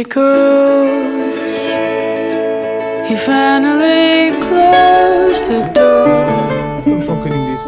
echoes. 0.00 1.38
He 3.08 3.16
finally 3.16 4.30
closed 4.46 5.48
the 5.48 5.60
door. 5.74 6.08
I'm 6.08 7.02
fucking 7.02 7.32
in 7.32 7.44
this. 7.50 7.64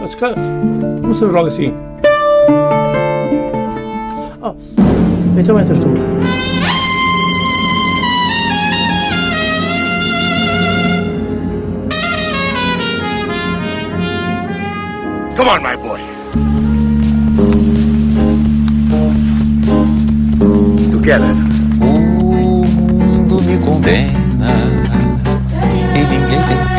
That's 0.00 0.16
kind 0.16 0.34
of. 0.36 1.06
What's 1.06 1.20
the 1.20 1.28
wrong 1.28 1.50
scene? 1.50 1.74
Oh, 4.42 4.56
it's 5.38 5.48
a 5.48 5.54
winter 5.54 5.74
tour. 5.74 5.94
Come 15.36 15.48
on, 15.48 15.62
my 15.62 15.76
boy. 15.76 16.03
Together. 21.04 21.36
O 21.82 22.64
mundo 22.64 23.42
me 23.42 23.58
condena 23.58 24.54
e 25.94 25.98
ninguém 25.98 26.40
tem 26.40 26.73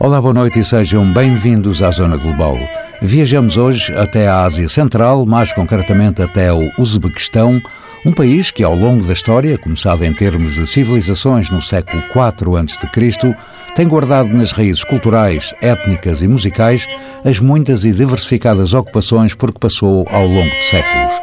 Olá, 0.00 0.20
boa 0.20 0.32
noite 0.32 0.60
e 0.60 0.64
sejam 0.64 1.12
bem-vindos 1.12 1.82
à 1.82 1.90
Zona 1.90 2.16
Global. 2.16 2.56
Viajamos 3.02 3.56
hoje 3.56 3.92
até 3.96 4.28
a 4.28 4.44
Ásia 4.44 4.68
Central, 4.68 5.26
mais 5.26 5.52
concretamente 5.52 6.22
até 6.22 6.52
o 6.52 6.70
Uzbequistão, 6.78 7.60
um 8.06 8.12
país 8.12 8.52
que, 8.52 8.62
ao 8.62 8.76
longo 8.76 9.04
da 9.04 9.12
história, 9.12 9.58
começado 9.58 10.04
em 10.04 10.12
termos 10.12 10.54
de 10.54 10.68
civilizações 10.68 11.50
no 11.50 11.60
século 11.60 12.00
IV 12.00 12.56
a.C., 12.56 13.36
tem 13.74 13.88
guardado 13.88 14.28
nas 14.28 14.52
raízes 14.52 14.84
culturais, 14.84 15.52
étnicas 15.60 16.22
e 16.22 16.28
musicais 16.28 16.86
as 17.24 17.40
muitas 17.40 17.84
e 17.84 17.90
diversificadas 17.90 18.74
ocupações 18.74 19.34
por 19.34 19.52
que 19.52 19.58
passou 19.58 20.06
ao 20.12 20.28
longo 20.28 20.48
de 20.48 20.62
séculos. 20.62 21.14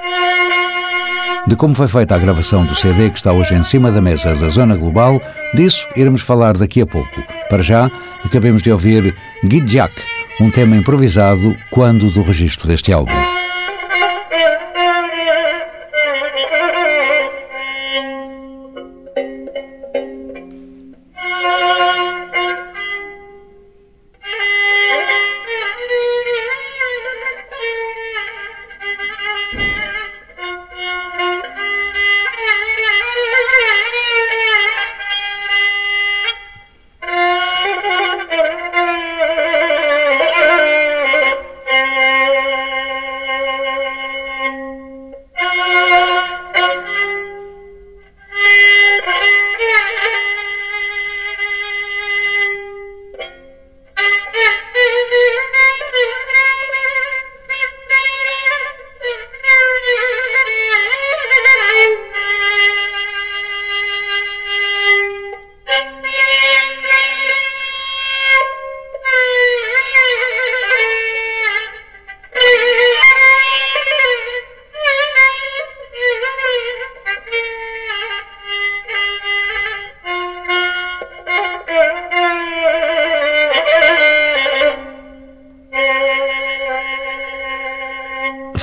De 1.47 1.55
como 1.55 1.75
foi 1.75 1.87
feita 1.87 2.13
a 2.13 2.19
gravação 2.19 2.65
do 2.65 2.75
CD 2.75 3.09
que 3.09 3.17
está 3.17 3.31
hoje 3.31 3.55
em 3.55 3.63
cima 3.63 3.89
da 3.89 4.01
mesa 4.01 4.35
da 4.35 4.49
Zona 4.49 4.75
Global, 4.75 5.21
disso 5.53 5.87
iremos 5.95 6.21
falar 6.21 6.57
daqui 6.57 6.81
a 6.81 6.85
pouco. 6.85 7.34
Para 7.49 7.63
já, 7.63 7.91
acabemos 8.23 8.61
de 8.61 8.71
ouvir 8.71 9.13
Gidjak, 9.43 9.93
um 10.41 10.49
tema 10.49 10.75
improvisado 10.75 11.55
quando 11.69 12.09
do 12.09 12.21
registro 12.23 12.67
deste 12.67 12.91
álbum. 12.91 13.34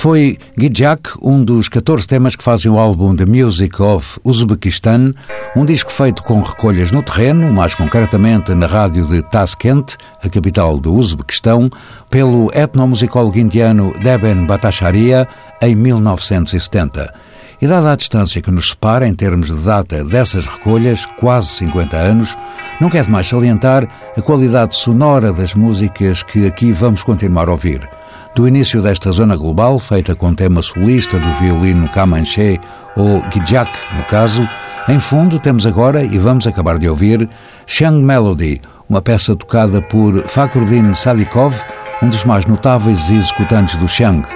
Foi 0.03 0.37
Gidjak 0.59 1.11
um 1.23 1.45
dos 1.45 1.69
14 1.69 2.09
temas 2.09 2.35
que 2.35 2.43
fazem 2.43 2.69
o 2.69 2.77
álbum 2.77 3.15
The 3.15 3.25
Music 3.25 3.81
of 3.81 4.19
Uzbekistan, 4.25 5.15
um 5.55 5.65
disco 5.65 5.93
feito 5.93 6.25
com 6.25 6.41
recolhas 6.41 6.91
no 6.91 7.05
terreno, 7.05 7.53
mais 7.53 7.75
concretamente 7.77 8.53
na 8.53 8.67
rádio 8.67 9.07
de 9.07 9.23
Tashkent, 9.23 9.95
a 10.21 10.29
capital 10.29 10.81
do 10.81 10.93
Uzbequistão, 10.93 11.71
pelo 12.11 12.51
etnomusicólogo 12.53 13.39
indiano 13.39 13.95
Deben 14.03 14.45
Bhattacharya 14.45 15.29
em 15.61 15.77
1970. 15.77 17.32
E 17.63 17.67
dada 17.69 17.93
a 17.93 17.97
distância 17.97 18.43
que 18.43 18.51
nos 18.51 18.71
separa 18.71 19.07
em 19.07 19.15
termos 19.15 19.47
de 19.47 19.65
data 19.65 20.03
dessas 20.03 20.45
recolhas, 20.45 21.07
quase 21.21 21.47
50 21.59 21.97
anos, 21.97 22.37
não 22.81 22.91
quer 22.91 23.05
demais 23.05 23.29
salientar 23.29 23.87
a 24.17 24.21
qualidade 24.21 24.75
sonora 24.75 25.33
das 25.33 25.55
músicas 25.55 26.25
que 26.25 26.45
aqui 26.45 26.73
vamos 26.73 27.05
continuar 27.05 27.49
a 27.49 27.53
ouvir. 27.53 27.89
Do 28.35 28.49
início 28.49 28.83
desta 28.83 29.13
zona 29.13 29.37
global, 29.37 29.79
feita 29.79 30.13
com 30.17 30.35
tema 30.35 30.61
solista 30.61 31.21
do 31.21 31.33
violino 31.35 31.89
Kamanché 31.91 32.59
ou 32.97 33.23
Gijak, 33.31 33.71
no 33.97 34.03
caso, 34.07 34.45
em 34.89 34.99
fundo 34.99 35.39
temos 35.39 35.65
agora, 35.65 36.03
e 36.03 36.19
vamos 36.19 36.49
acabar 36.49 36.81
de 36.81 36.89
ouvir, 36.89 37.31
Shang 37.69 38.03
Melody, 38.03 38.61
uma 38.89 39.01
peça 39.01 39.37
tocada 39.37 39.81
por 39.81 40.27
Fakhruddin 40.27 40.95
Sadikov, 40.95 41.55
um 42.03 42.09
dos 42.09 42.25
mais 42.25 42.45
notáveis 42.45 43.09
executantes 43.09 43.77
do 43.77 43.87
Shang, 43.87 44.27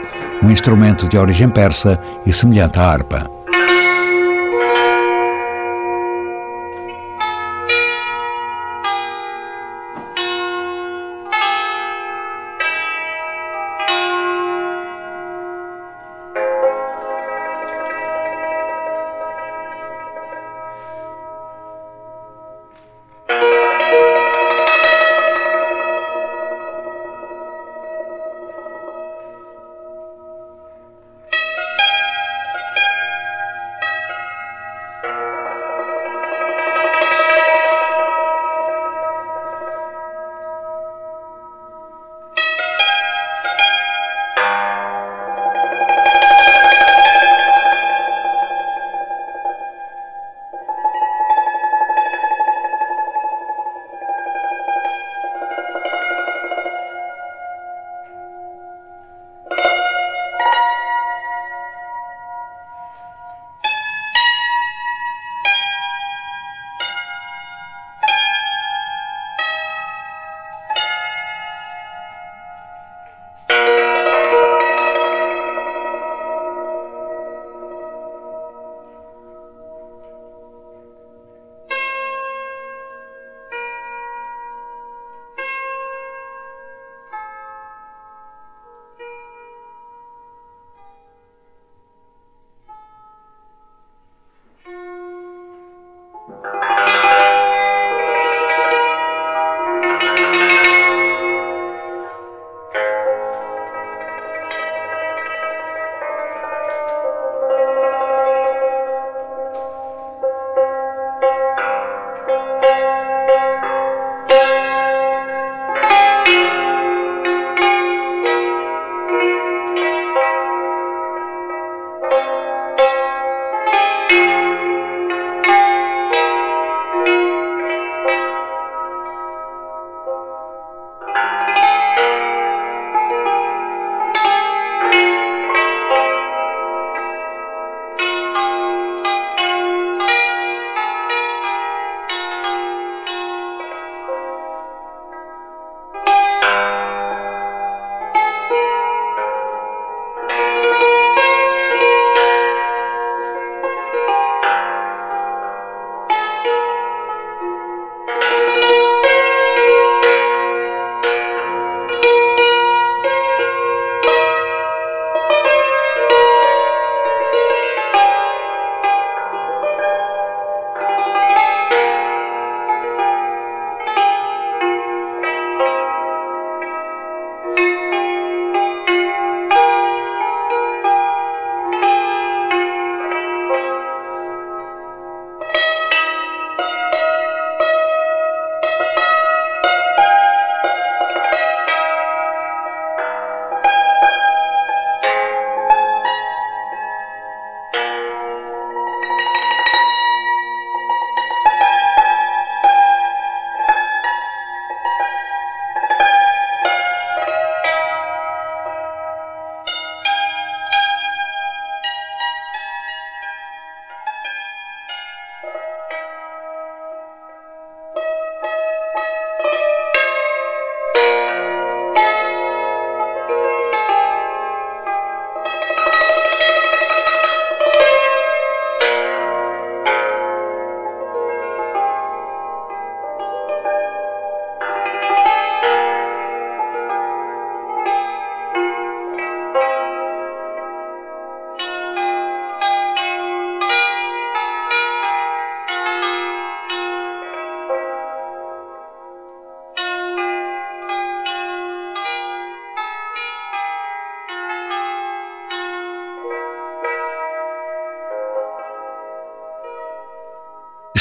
um 0.43 0.51
instrumento 0.51 1.09
de 1.09 1.19
origem 1.19 1.49
persa 1.49 1.99
e 2.25 2.33
semelhante 2.33 2.79
à 2.79 2.83
harpa. 2.83 3.36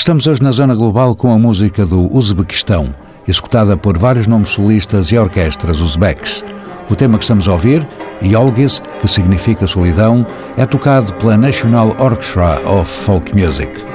Regressamos 0.05 0.27
hoje 0.27 0.43
na 0.43 0.51
Zona 0.51 0.75
Global 0.75 1.15
com 1.15 1.33
a 1.33 1.39
música 1.39 1.83
do 1.83 2.15
Uzbequistão, 2.15 2.93
executada 3.27 3.75
por 3.75 3.97
vários 3.97 4.27
nomes 4.27 4.49
solistas 4.49 5.07
e 5.07 5.17
orquestras 5.17 5.81
uzbeques. 5.81 6.45
O 6.91 6.95
tema 6.95 7.17
que 7.17 7.23
estamos 7.23 7.47
a 7.47 7.53
ouvir, 7.53 7.87
Yolgis, 8.21 8.83
que 9.01 9.07
significa 9.07 9.65
solidão, 9.65 10.23
é 10.57 10.63
tocado 10.67 11.11
pela 11.15 11.35
National 11.35 11.95
Orchestra 11.99 12.61
of 12.69 12.87
Folk 12.87 13.33
Music. 13.33 13.94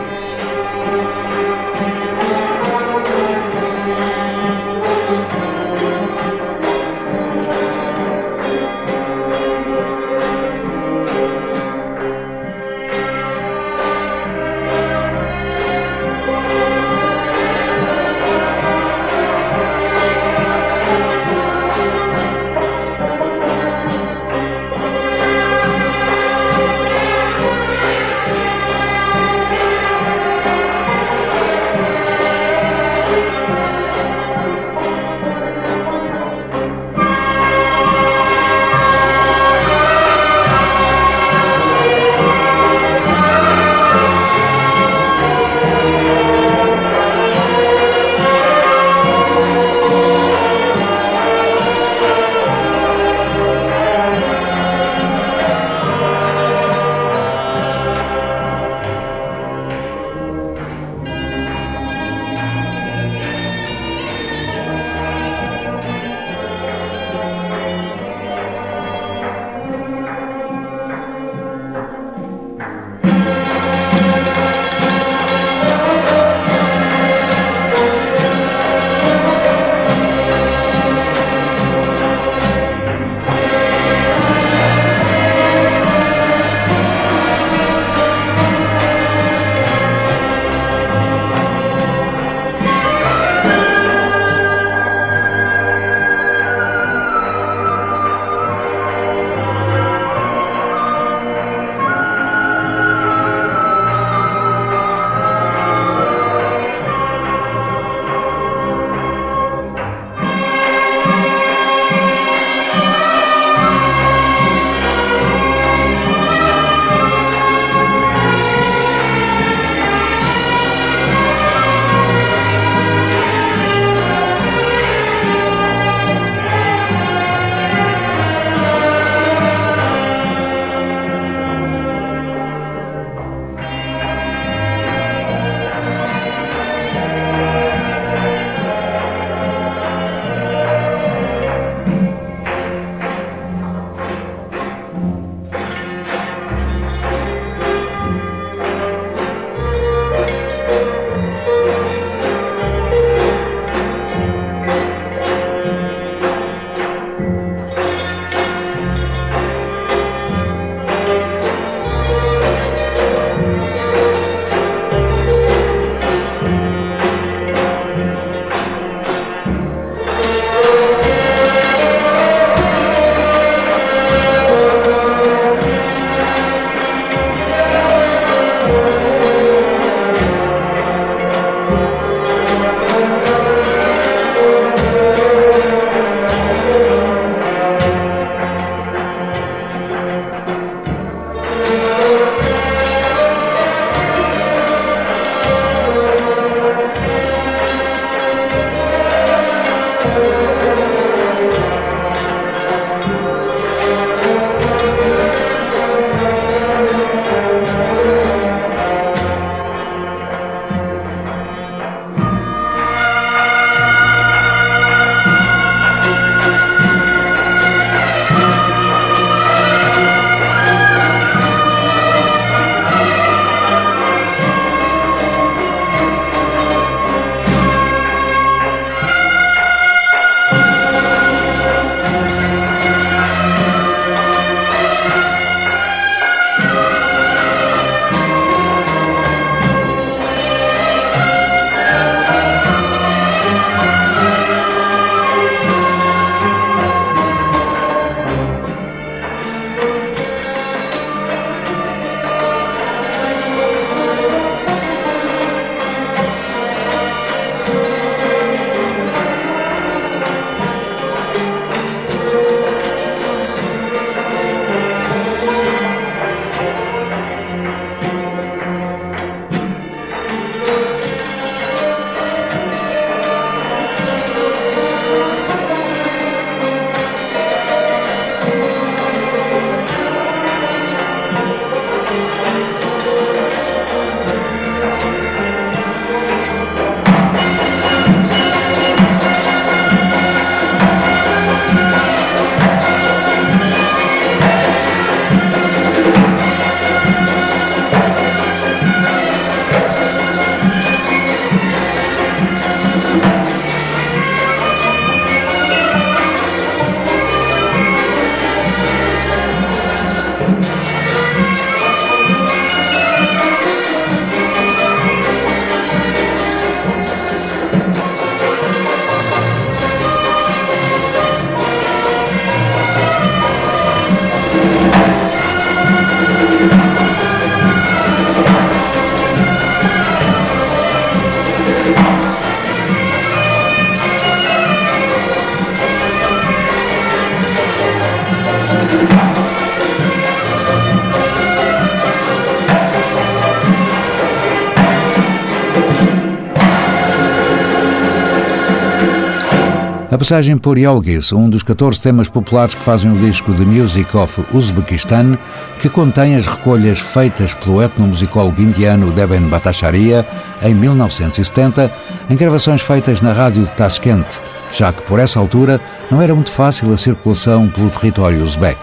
Passagem 350.30 350.56
por 350.56 350.78
Yolgis, 350.78 351.32
um 351.32 351.50
dos 351.50 351.64
14 351.64 352.00
temas 352.00 352.28
populares 352.28 352.76
que 352.76 352.82
fazem 352.82 353.10
o 353.10 353.16
disco 353.16 353.52
The 353.52 353.64
Music 353.64 354.16
of 354.16 354.40
Uzbekistan, 354.54 355.36
que 355.80 355.88
contém 355.88 356.36
as 356.36 356.46
recolhas 356.46 357.00
feitas 357.00 357.52
pelo 357.52 357.82
etnomusicólogo 357.82 358.62
indiano 358.62 359.10
Deben 359.10 359.48
Bhattacharya 359.48 360.24
em 360.62 360.72
1970, 360.72 361.92
em 362.30 362.36
gravações 362.36 362.80
feitas 362.80 363.20
na 363.20 363.32
rádio 363.32 363.64
de 363.64 363.72
Tashkent, 363.72 364.40
já 364.72 364.92
que 364.92 365.02
por 365.02 365.18
essa 365.18 365.40
altura 365.40 365.80
não 366.12 366.22
era 366.22 366.32
muito 366.32 366.52
fácil 366.52 366.92
a 366.92 366.96
circulação 366.96 367.68
pelo 367.68 367.90
território 367.90 368.40
uzbek. 368.40 368.78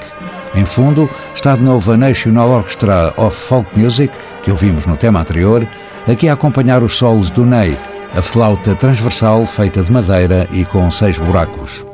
Em 0.53 0.65
fundo, 0.65 1.09
está 1.33 1.55
de 1.55 1.61
novo 1.61 1.93
a 1.93 1.95
National 1.95 2.49
Orchestra 2.49 3.13
of 3.15 3.33
Folk 3.33 3.69
Music, 3.79 4.13
que 4.43 4.51
ouvimos 4.51 4.85
no 4.85 4.97
tema 4.97 5.21
anterior, 5.21 5.65
aqui 6.09 6.27
a 6.27 6.33
acompanhar 6.33 6.83
os 6.83 6.97
solos 6.97 7.29
do 7.29 7.45
Ney, 7.45 7.77
a 8.15 8.21
flauta 8.21 8.75
transversal 8.75 9.45
feita 9.45 9.81
de 9.81 9.91
madeira 9.91 10.47
e 10.51 10.65
com 10.65 10.89
seis 10.91 11.17
buracos. 11.17 11.86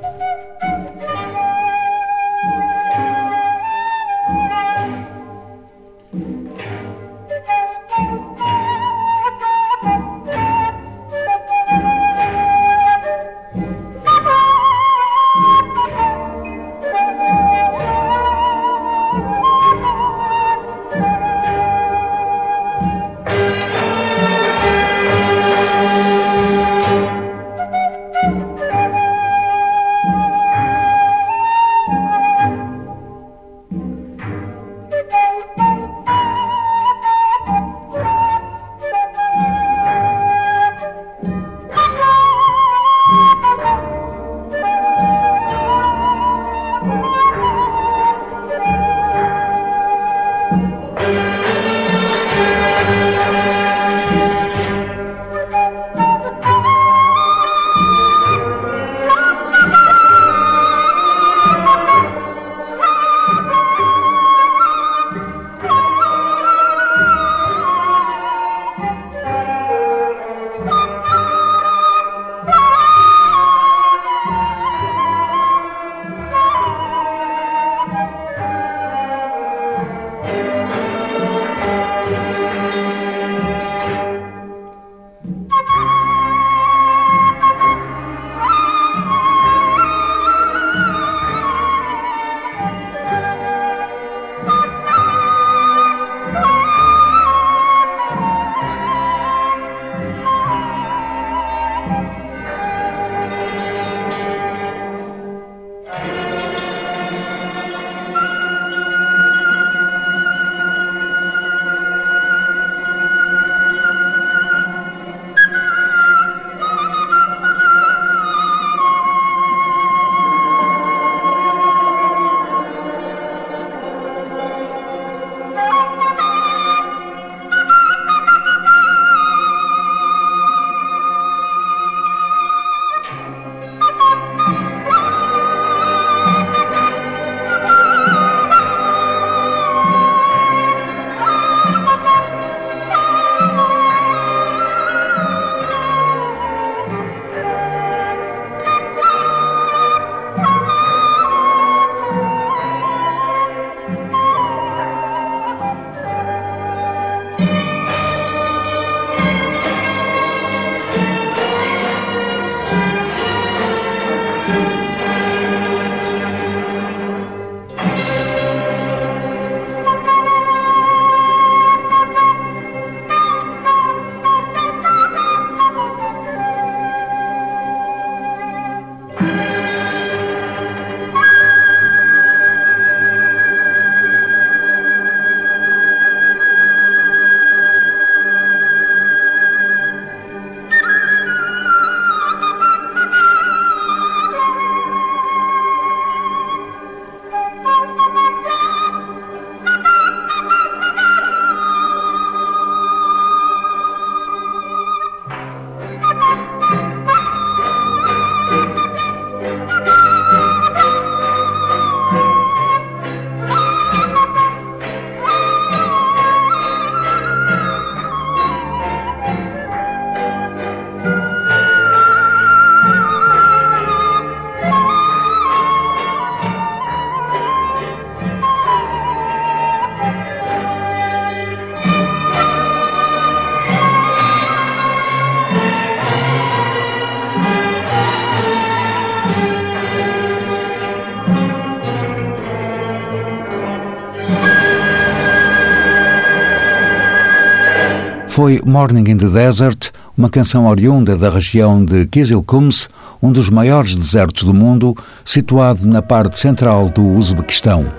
Foi 248.43 248.61
Morning 248.65 249.09
in 249.09 249.15
the 249.15 249.29
Desert, 249.29 249.89
uma 250.17 250.29
canção 250.29 250.65
oriunda 250.65 251.15
da 251.15 251.29
região 251.29 251.85
de 251.85 252.05
Kizilkums, 252.07 252.89
um 253.21 253.31
dos 253.31 253.49
maiores 253.49 253.95
desertos 253.95 254.43
do 254.43 254.53
mundo, 254.53 254.97
situado 255.23 255.87
na 255.87 256.01
parte 256.01 256.37
central 256.37 256.89
do 256.89 257.07
Uzbequistão. 257.07 257.89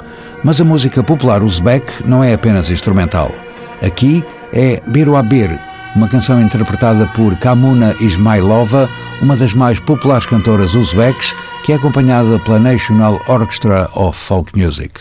Mas 0.45 0.61
a 0.61 0.65
música 0.65 1.03
popular 1.03 1.43
uzbek 1.43 2.07
não 2.07 2.23
é 2.23 2.35
apenas 2.35 2.69
instrumental. 2.69 3.33
Aqui 3.81 4.23
é 4.53 4.83
Biruabir, 4.87 5.59
uma 5.97 6.09
canção 6.09 6.39
interpretada 6.43 7.07
por 7.17 7.35
Kamuna 7.39 7.97
Ismailova, 7.99 8.87
uma 9.23 9.37
das 9.37 9.55
mais 9.55 9.81
populares 9.81 10.27
cantoras 10.27 10.75
uzbeques, 10.75 11.35
que 11.65 11.73
é 11.73 11.77
acompanhada 11.77 12.39
pela 12.41 12.59
National 12.59 13.19
Orchestra 13.29 13.89
of 13.95 14.19
Folk 14.19 14.53
Music. 14.55 15.01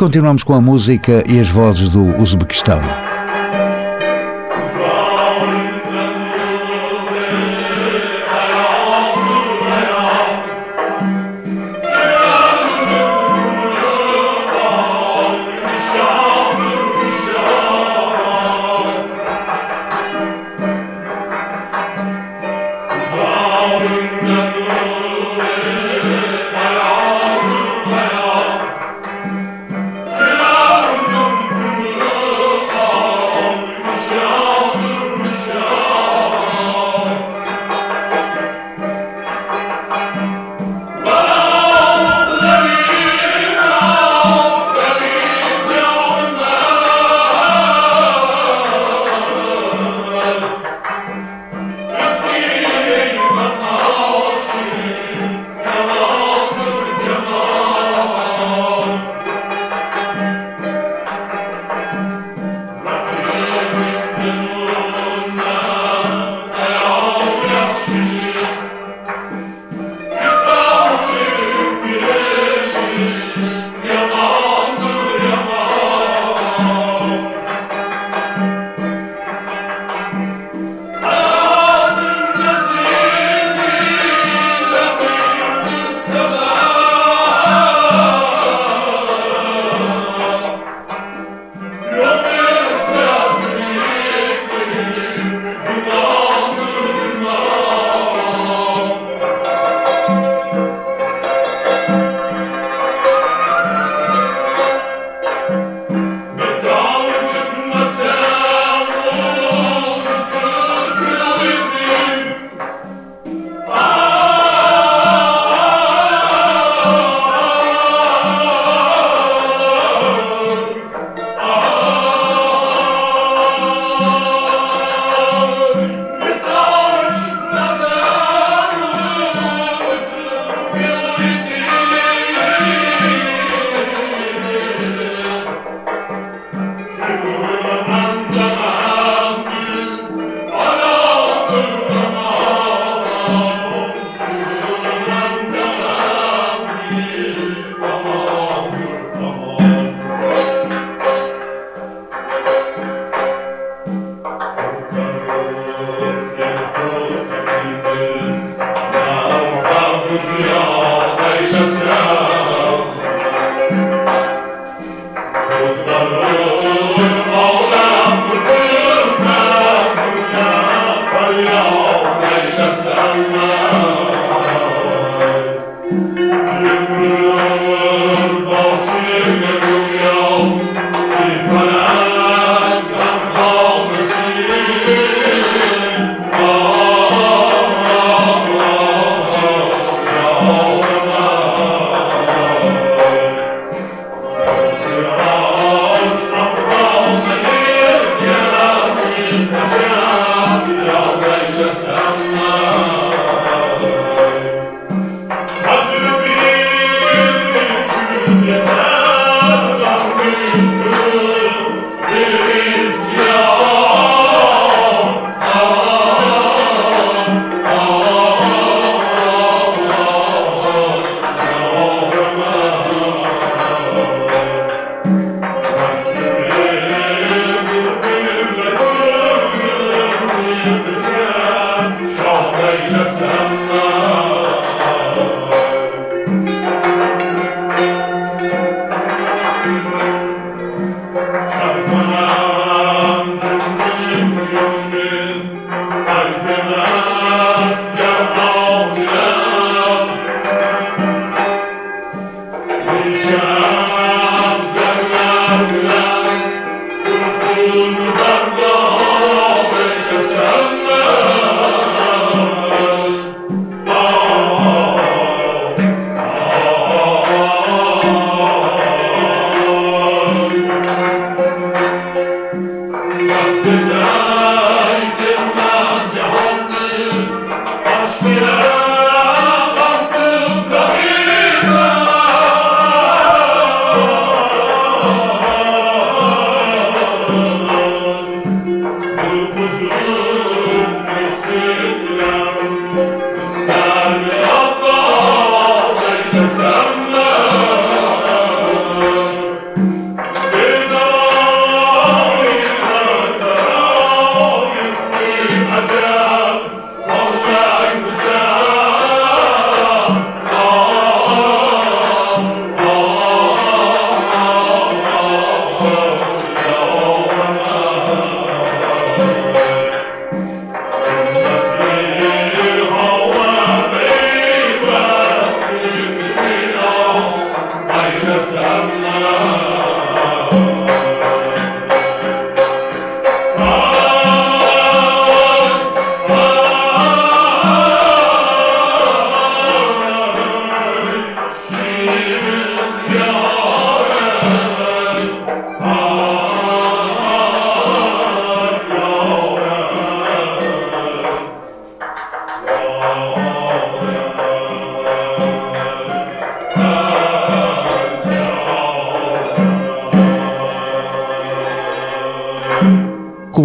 Continuamos 0.00 0.42
com 0.42 0.54
a 0.54 0.62
música 0.62 1.22
e 1.26 1.38
as 1.38 1.50
vozes 1.50 1.90
do 1.90 2.16
Uzbequistão. 2.16 3.09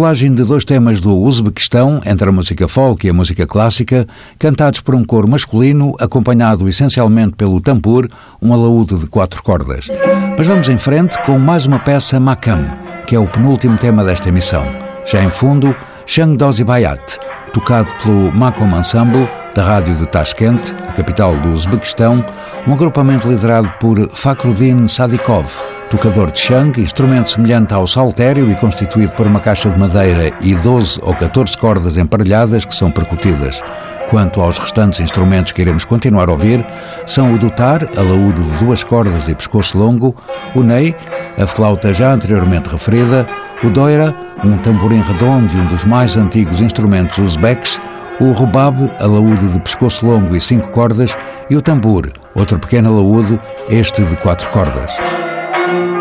Colagem 0.06 0.32
de 0.32 0.44
dois 0.44 0.64
temas 0.64 1.00
do 1.00 1.18
Uzbequistão, 1.18 2.00
entre 2.06 2.28
a 2.28 2.32
música 2.32 2.68
folk 2.68 3.04
e 3.04 3.10
a 3.10 3.12
música 3.12 3.44
clássica, 3.44 4.06
cantados 4.38 4.80
por 4.80 4.94
um 4.94 5.04
coro 5.04 5.26
masculino, 5.26 5.96
acompanhado 5.98 6.68
essencialmente 6.68 7.34
pelo 7.34 7.60
tambor, 7.60 8.08
um 8.40 8.54
alaúde 8.54 8.96
de 8.96 9.06
quatro 9.08 9.42
cordas. 9.42 9.88
Mas 10.38 10.46
vamos 10.46 10.68
em 10.68 10.78
frente 10.78 11.20
com 11.24 11.40
mais 11.40 11.66
uma 11.66 11.80
peça 11.80 12.20
Makam, 12.20 12.70
que 13.04 13.16
é 13.16 13.18
o 13.18 13.26
penúltimo 13.26 13.76
tema 13.78 14.04
desta 14.04 14.28
emissão. 14.28 14.64
Já 15.04 15.24
em 15.24 15.30
fundo, 15.30 15.74
Shang 16.06 16.36
Dozi 16.36 16.62
Bayat, 16.62 17.18
tocado 17.52 17.88
pelo 18.00 18.30
Makom 18.30 18.78
Ensemble, 18.78 19.28
da 19.56 19.64
rádio 19.64 19.96
de 19.96 20.06
Tashkent, 20.06 20.72
a 20.86 20.92
capital 20.92 21.36
do 21.38 21.48
Uzbequistão, 21.48 22.24
um 22.64 22.74
agrupamento 22.74 23.28
liderado 23.28 23.72
por 23.80 24.08
Fakrudin 24.10 24.86
Sadikov, 24.86 25.48
tocador 25.90 26.30
de 26.30 26.38
shang, 26.38 26.80
instrumento 26.80 27.30
semelhante 27.30 27.72
ao 27.72 27.86
saltério 27.86 28.50
e 28.50 28.54
constituído 28.56 29.12
por 29.12 29.26
uma 29.26 29.40
caixa 29.40 29.70
de 29.70 29.78
madeira 29.78 30.32
e 30.40 30.54
12 30.54 31.00
ou 31.02 31.14
14 31.14 31.56
cordas 31.56 31.96
emparelhadas 31.96 32.64
que 32.64 32.74
são 32.74 32.90
percutidas. 32.90 33.62
Quanto 34.10 34.40
aos 34.40 34.58
restantes 34.58 35.00
instrumentos 35.00 35.52
que 35.52 35.62
iremos 35.62 35.84
continuar 35.84 36.28
a 36.28 36.32
ouvir, 36.32 36.64
são 37.06 37.34
o 37.34 37.38
dutar, 37.38 37.88
alaúde 37.96 38.42
de 38.42 38.64
duas 38.64 38.84
cordas 38.84 39.28
e 39.28 39.34
pescoço 39.34 39.76
longo, 39.76 40.14
o 40.54 40.62
ney, 40.62 40.94
a 41.38 41.46
flauta 41.46 41.92
já 41.92 42.12
anteriormente 42.12 42.68
referida, 42.68 43.26
o 43.62 43.70
doira, 43.70 44.14
um 44.44 44.56
tamborim 44.58 45.00
redondo 45.00 45.52
e 45.52 45.60
um 45.60 45.66
dos 45.66 45.84
mais 45.84 46.16
antigos 46.16 46.60
instrumentos 46.60 47.18
uzbeques, 47.18 47.80
o 48.20 48.30
rubab, 48.32 48.90
alaúde 49.00 49.46
de 49.48 49.60
pescoço 49.60 50.06
longo 50.06 50.36
e 50.36 50.40
cinco 50.40 50.70
cordas, 50.70 51.16
e 51.50 51.56
o 51.56 51.62
tambor, 51.62 52.12
outro 52.34 52.58
pequeno 52.58 52.90
alaúde, 52.90 53.38
este 53.68 54.02
de 54.02 54.16
quatro 54.16 54.48
cordas. 54.50 55.15
Thank 55.56 55.90
you. 55.90 55.95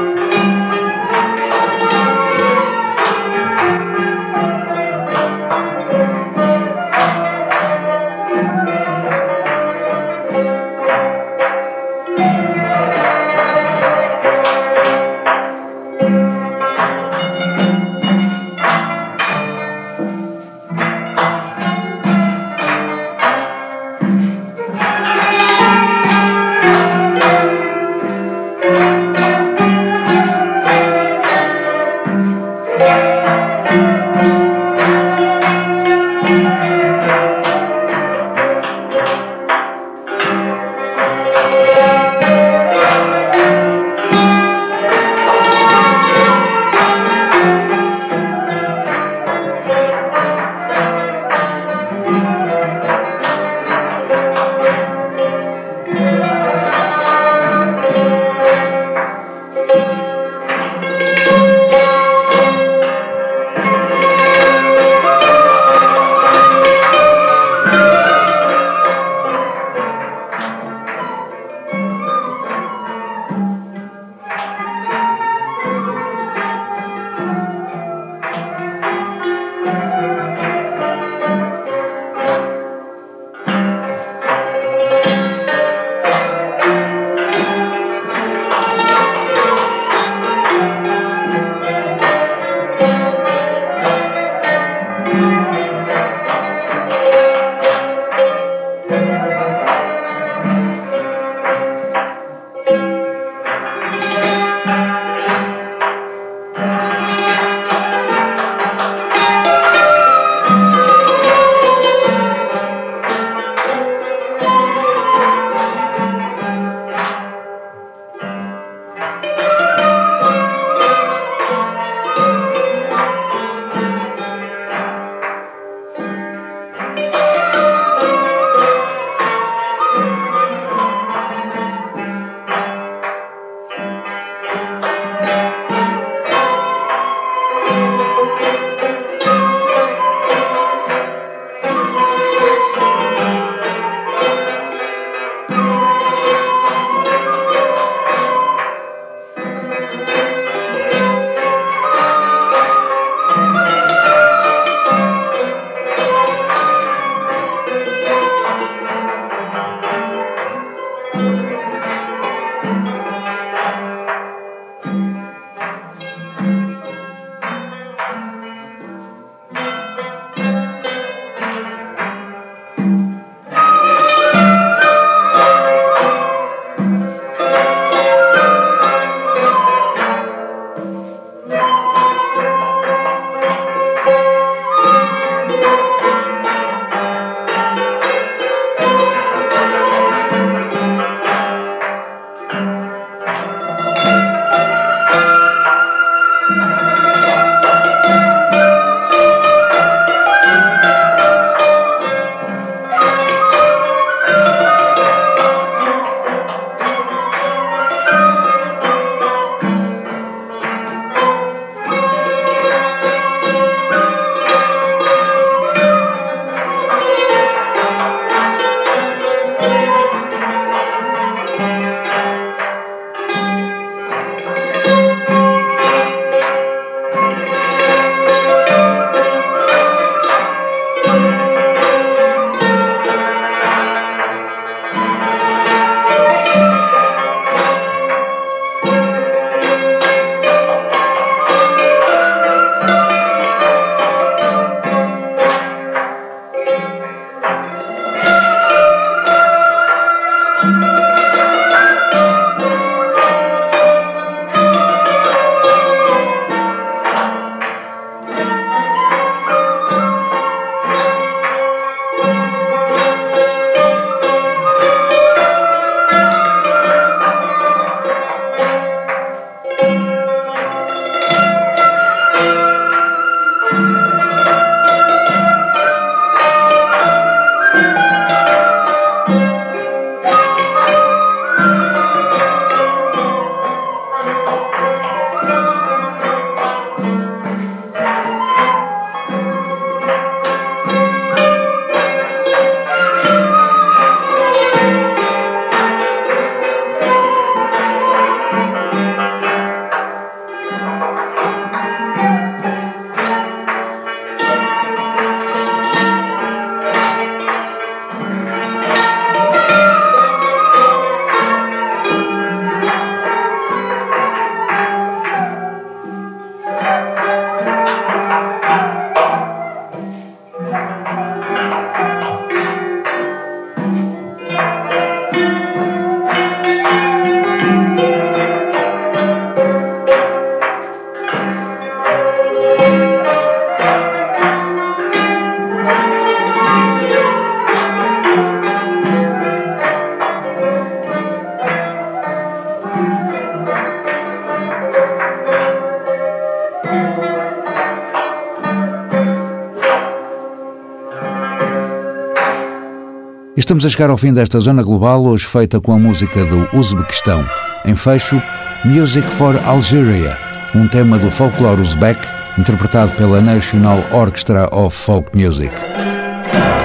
Estamos 353.65 353.83
a 353.83 353.89
chegar 353.89 354.11
ao 354.11 354.17
fim 354.17 354.31
desta 354.31 354.59
zona 354.59 354.83
global, 354.83 355.25
hoje 355.25 355.47
feita 355.47 355.81
com 355.81 355.91
a 355.91 355.97
música 355.97 356.45
do 356.45 356.69
Uzbequistão. 356.71 357.43
Em 357.83 357.95
fecho, 357.95 358.39
Music 358.85 359.27
for 359.27 359.59
Algeria, 359.65 360.37
um 360.75 360.87
tema 360.87 361.17
do 361.17 361.31
folclore 361.31 361.81
uzbek, 361.81 362.19
interpretado 362.59 363.13
pela 363.13 363.41
National 363.41 363.97
Orchestra 364.11 364.69
of 364.71 364.95
Folk 364.95 365.35
Music. 365.35 365.73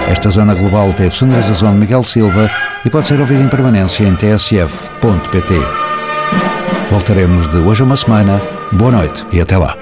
Esta 0.08 0.30
zona 0.30 0.54
global 0.54 0.90
teve 0.94 1.10
sonorização 1.10 1.74
de 1.74 1.80
Miguel 1.80 2.02
Silva 2.02 2.50
e 2.82 2.88
pode 2.88 3.08
ser 3.08 3.20
ouvida 3.20 3.42
em 3.42 3.48
permanência 3.48 4.04
em 4.04 4.14
tsf.pt. 4.14 5.54
Voltaremos 6.90 7.46
de 7.48 7.58
hoje 7.58 7.82
a 7.82 7.84
uma 7.84 7.96
semana. 7.98 8.40
Boa 8.72 8.90
noite 8.90 9.26
e 9.30 9.38
até 9.38 9.58
lá. 9.58 9.76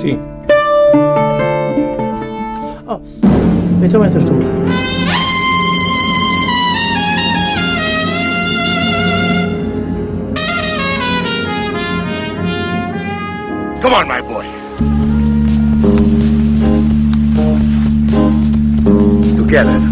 así. 0.00 0.18
Oh, 2.86 3.00
esto 3.82 3.98
va 3.98 4.06
a 4.06 4.10
ser. 4.10 4.22
Come 13.82 13.94
on, 13.94 14.08
my 14.08 14.20
boy. 14.20 14.46
Together. 19.36 19.89